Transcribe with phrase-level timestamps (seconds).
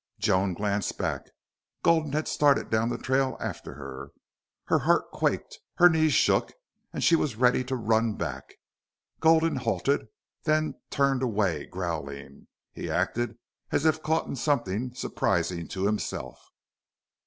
[0.17, 1.29] Joan glanced back.
[1.83, 4.09] Gulden had started down the trail after her.
[4.65, 6.53] Her heart quaked, her knees shook,
[6.91, 8.55] and she was ready to run back.
[9.19, 10.07] Gulden halted,
[10.43, 12.47] then turned away, growling.
[12.73, 13.37] He acted
[13.71, 16.47] as if caught in something surprising to himself.